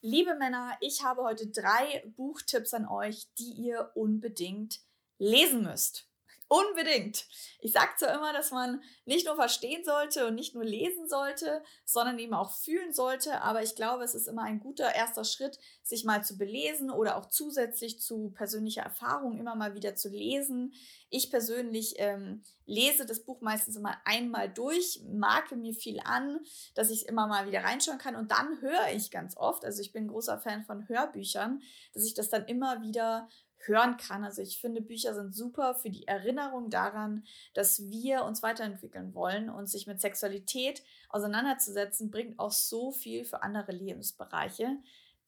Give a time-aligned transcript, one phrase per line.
[0.00, 4.80] Liebe Männer, ich habe heute drei Buchtipps an euch, die ihr unbedingt
[5.18, 6.07] lesen müsst.
[6.50, 7.26] Unbedingt.
[7.60, 11.62] Ich sage zwar immer, dass man nicht nur verstehen sollte und nicht nur lesen sollte,
[11.84, 15.58] sondern eben auch fühlen sollte, aber ich glaube, es ist immer ein guter erster Schritt,
[15.82, 20.72] sich mal zu belesen oder auch zusätzlich zu persönlicher Erfahrung immer mal wieder zu lesen.
[21.10, 26.40] Ich persönlich ähm, lese das Buch meistens immer einmal durch, marke mir viel an,
[26.74, 29.92] dass ich immer mal wieder reinschauen kann und dann höre ich ganz oft, also ich
[29.92, 31.60] bin großer Fan von Hörbüchern,
[31.92, 33.28] dass ich das dann immer wieder
[33.64, 34.24] hören kann.
[34.24, 39.50] Also ich finde, Bücher sind super für die Erinnerung daran, dass wir uns weiterentwickeln wollen
[39.50, 44.78] und sich mit Sexualität auseinanderzusetzen, bringt auch so viel für andere Lebensbereiche.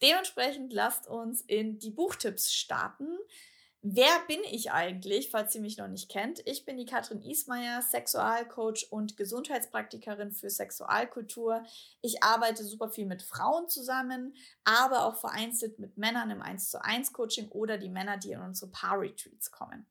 [0.03, 3.19] Dementsprechend lasst uns in die Buchtipps starten.
[3.83, 6.43] Wer bin ich eigentlich, falls ihr mich noch nicht kennt?
[6.47, 11.65] Ich bin die Katrin Ismaier, Sexualcoach und Gesundheitspraktikerin für Sexualkultur.
[12.03, 16.85] Ich arbeite super viel mit Frauen zusammen, aber auch vereinzelt mit Männern im 1 zu
[16.85, 19.87] 1 Coaching oder die Männer, die in unsere Paar-Retreats kommen.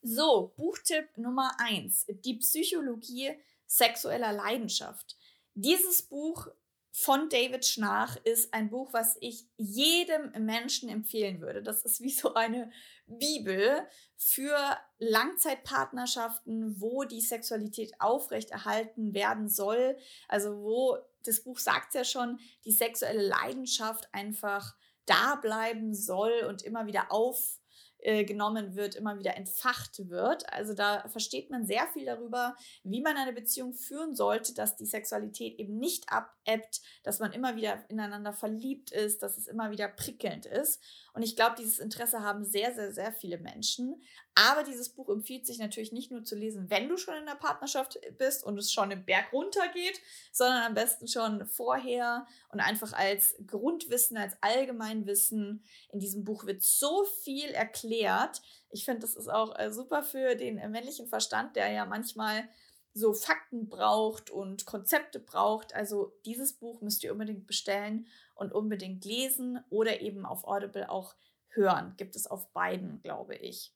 [0.00, 5.18] So, Buchtipp Nummer 1, die Psychologie sexueller Leidenschaft.
[5.52, 6.48] Dieses Buch
[6.96, 11.60] von David Schnarch ist ein Buch, was ich jedem Menschen empfehlen würde.
[11.60, 12.70] Das ist wie so eine
[13.08, 13.84] Bibel
[14.16, 14.56] für
[14.98, 19.96] Langzeitpartnerschaften, wo die Sexualität aufrechterhalten werden soll.
[20.28, 26.62] Also wo das Buch sagt ja schon, die sexuelle Leidenschaft einfach da bleiben soll und
[26.62, 27.58] immer wieder auf
[28.04, 30.52] äh, genommen wird, immer wieder entfacht wird.
[30.52, 34.84] Also da versteht man sehr viel darüber, wie man eine Beziehung führen sollte, dass die
[34.84, 39.88] Sexualität eben nicht abebbt, dass man immer wieder ineinander verliebt ist, dass es immer wieder
[39.88, 40.82] prickelnd ist.
[41.14, 44.02] Und ich glaube, dieses Interesse haben sehr, sehr, sehr viele Menschen.
[44.36, 47.36] Aber dieses Buch empfiehlt sich natürlich nicht nur zu lesen, wenn du schon in der
[47.36, 50.00] Partnerschaft bist und es schon im Berg runtergeht,
[50.32, 55.62] sondern am besten schon vorher und einfach als Grundwissen, als Allgemeinwissen.
[55.92, 58.42] In diesem Buch wird so viel erklärt.
[58.70, 62.48] Ich finde, das ist auch äh, super für den äh, männlichen Verstand, der ja manchmal
[62.92, 65.74] so Fakten braucht und Konzepte braucht.
[65.74, 71.14] Also dieses Buch müsst ihr unbedingt bestellen und unbedingt lesen oder eben auf Audible auch
[71.50, 71.94] hören.
[71.96, 73.72] Gibt es auf beiden, glaube ich.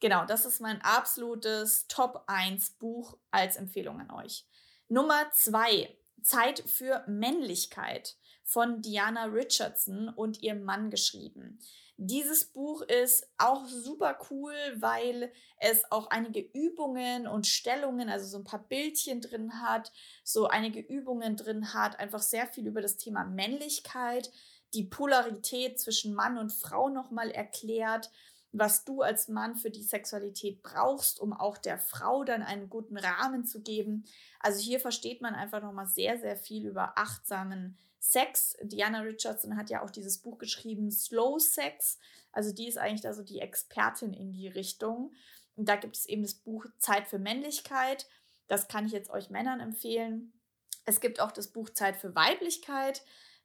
[0.00, 4.46] Genau, das ist mein absolutes Top 1 Buch als Empfehlung an euch.
[4.88, 11.58] Nummer 2, Zeit für Männlichkeit von Diana Richardson und ihrem Mann geschrieben.
[11.96, 18.38] Dieses Buch ist auch super cool, weil es auch einige Übungen und Stellungen, also so
[18.38, 19.92] ein paar Bildchen drin hat,
[20.24, 24.32] so einige Übungen drin hat, einfach sehr viel über das Thema Männlichkeit,
[24.74, 28.10] die Polarität zwischen Mann und Frau nochmal erklärt,
[28.56, 32.96] was du als Mann für die Sexualität brauchst, um auch der Frau dann einen guten
[32.96, 34.04] Rahmen zu geben.
[34.38, 38.56] Also hier versteht man einfach nochmal sehr, sehr viel über achtsamen Sex.
[38.62, 41.98] Diana Richardson hat ja auch dieses Buch geschrieben, Slow Sex.
[42.30, 45.12] Also die ist eigentlich da so die Expertin in die Richtung.
[45.56, 48.06] Und da gibt es eben das Buch Zeit für Männlichkeit.
[48.46, 50.32] Das kann ich jetzt euch Männern empfehlen.
[50.84, 53.02] Es gibt auch das Buch Zeit für Weiblichkeit.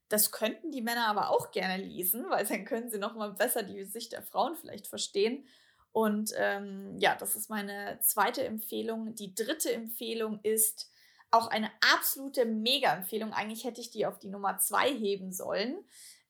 [0.10, 3.64] Das könnten die Männer aber auch gerne lesen, weil dann können sie noch mal besser
[3.64, 5.46] die Sicht der Frauen vielleicht verstehen.
[5.92, 9.16] Und ähm, ja, das ist meine zweite Empfehlung.
[9.16, 10.92] Die dritte Empfehlung ist
[11.32, 13.34] auch eine absolute Mega-Empfehlung.
[13.34, 15.78] Eigentlich hätte ich die auf die Nummer zwei heben sollen.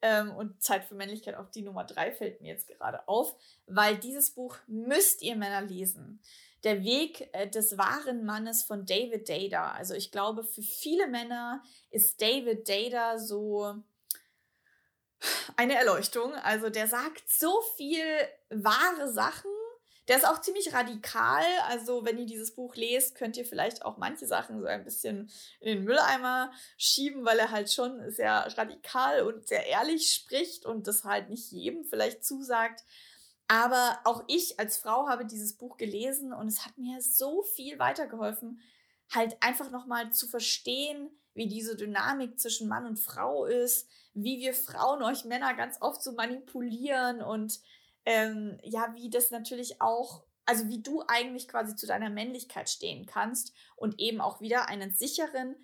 [0.01, 3.35] Ähm, und Zeit für Männlichkeit auf die Nummer drei fällt mir jetzt gerade auf,
[3.67, 6.22] weil dieses Buch müsst ihr Männer lesen.
[6.64, 9.72] Der Weg äh, des wahren Mannes von David Data.
[9.72, 13.75] Also ich glaube, für viele Männer ist David Data so
[15.56, 16.34] eine Erleuchtung.
[16.36, 18.03] Also der sagt so viel
[18.50, 19.52] wahre Sachen
[20.09, 21.44] der ist auch ziemlich radikal.
[21.68, 25.30] Also, wenn ihr dieses Buch lest, könnt ihr vielleicht auch manche Sachen so ein bisschen
[25.59, 30.88] in den Mülleimer schieben, weil er halt schon sehr radikal und sehr ehrlich spricht und
[30.88, 32.84] das halt nicht jedem vielleicht zusagt.
[33.49, 37.79] Aber auch ich als Frau habe dieses Buch gelesen und es hat mir so viel
[37.79, 38.61] weitergeholfen,
[39.09, 44.53] halt einfach nochmal zu verstehen, wie diese Dynamik zwischen Mann und Frau ist, wie wir
[44.53, 47.59] Frauen euch Männer ganz oft so manipulieren und
[48.05, 53.07] ähm, ja, wie das natürlich auch, also wie du eigentlich quasi zu deiner Männlichkeit stehen
[53.07, 55.55] kannst und eben auch wieder einen sicheren,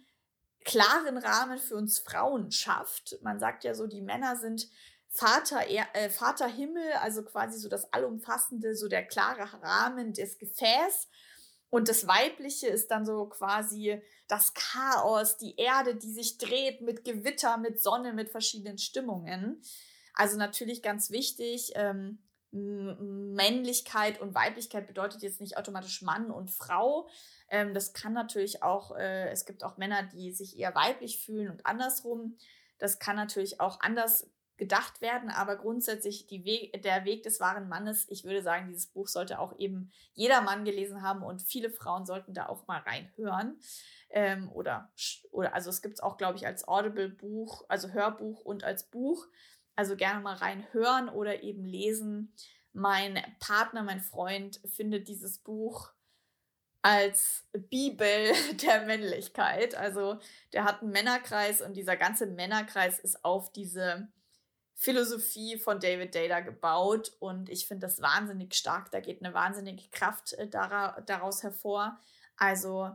[0.63, 3.19] klaren Rahmen für uns Frauen schafft.
[3.21, 4.69] Man sagt ja so, die Männer sind
[5.15, 11.07] Vater, äh, Vater Himmel, also quasi so das Allumfassende, so der klare Rahmen des Gefäß.
[11.69, 17.03] Und das Weibliche ist dann so quasi das Chaos, die Erde, die sich dreht mit
[17.03, 19.61] Gewitter, mit Sonne, mit verschiedenen Stimmungen.
[20.13, 22.19] Also natürlich ganz wichtig, ähm,
[22.51, 27.09] Männlichkeit und Weiblichkeit bedeutet jetzt nicht automatisch Mann und Frau.
[27.49, 31.49] Ähm, das kann natürlich auch, äh, es gibt auch Männer, die sich eher weiblich fühlen
[31.49, 32.37] und andersrum.
[32.77, 38.07] Das kann natürlich auch anders gedacht werden, aber grundsätzlich Weg, der Weg des wahren Mannes,
[38.09, 42.05] ich würde sagen, dieses Buch sollte auch eben jeder Mann gelesen haben und viele Frauen
[42.05, 43.59] sollten da auch mal reinhören.
[44.09, 44.89] Ähm, oder,
[45.31, 49.27] oder, also es gibt es auch, glaube ich, als Audible-Buch, also Hörbuch und als Buch.
[49.75, 52.33] Also gerne mal reinhören oder eben lesen.
[52.71, 55.91] Mein Partner, mein Freund findet dieses Buch
[56.81, 58.31] als Bibel
[58.61, 59.75] der Männlichkeit.
[59.75, 60.19] Also
[60.53, 64.07] der hat einen Männerkreis und dieser ganze Männerkreis ist auf diese
[64.75, 68.91] Philosophie von David Data gebaut und ich finde das wahnsinnig stark.
[68.91, 71.97] Da geht eine wahnsinnige Kraft äh, daraus hervor.
[72.37, 72.91] Also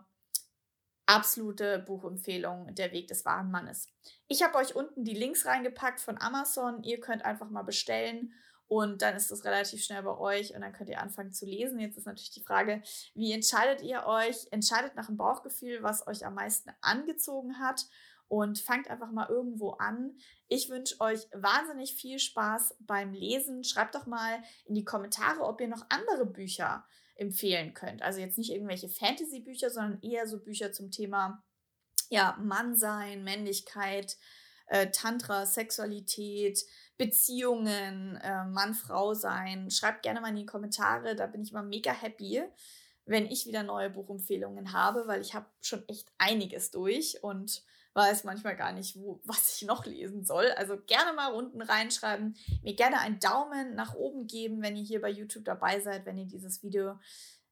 [1.06, 3.88] absolute Buchempfehlung, Der Weg des wahren Mannes.
[4.28, 6.84] Ich habe euch unten die Links reingepackt von Amazon.
[6.84, 8.32] Ihr könnt einfach mal bestellen
[8.68, 11.80] und dann ist das relativ schnell bei euch und dann könnt ihr anfangen zu lesen.
[11.80, 12.82] Jetzt ist natürlich die Frage,
[13.14, 14.46] wie entscheidet ihr euch?
[14.52, 17.86] Entscheidet nach dem Bauchgefühl, was euch am meisten angezogen hat
[18.30, 20.16] und fangt einfach mal irgendwo an.
[20.46, 23.64] Ich wünsche euch wahnsinnig viel Spaß beim Lesen.
[23.64, 26.86] Schreibt doch mal in die Kommentare, ob ihr noch andere Bücher
[27.16, 28.02] empfehlen könnt.
[28.02, 31.42] Also jetzt nicht irgendwelche Fantasy-Bücher, sondern eher so Bücher zum Thema
[32.08, 34.16] ja, Mannsein, Männlichkeit,
[34.66, 36.64] äh, Tantra, Sexualität,
[36.98, 39.72] Beziehungen, äh, Mann-Frau sein.
[39.72, 42.44] Schreibt gerne mal in die Kommentare, da bin ich immer mega happy,
[43.06, 48.24] wenn ich wieder neue Buchempfehlungen habe, weil ich habe schon echt einiges durch und weiß
[48.24, 50.50] manchmal gar nicht, wo, was ich noch lesen soll.
[50.52, 55.00] Also gerne mal unten reinschreiben, mir gerne einen Daumen nach oben geben, wenn ihr hier
[55.00, 56.98] bei YouTube dabei seid, wenn ihr dieses Video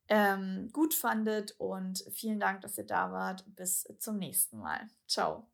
[0.08, 1.54] ähm, gut fandet.
[1.58, 3.44] Und vielen Dank, dass ihr da wart.
[3.56, 4.88] Bis zum nächsten Mal.
[5.06, 5.48] Ciao.